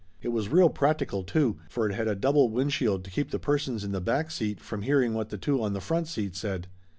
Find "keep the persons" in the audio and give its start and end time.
3.11-3.83